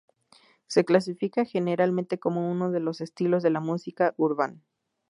Se 0.65 0.83
clasifica 0.83 1.45
generalmente 1.45 2.17
como 2.19 2.49
uno 2.49 2.71
de 2.71 2.79
los 2.79 3.01
estilos 3.01 3.43
de 3.43 3.51
la 3.51 3.59
música 3.59 4.15
urban. 4.17 4.63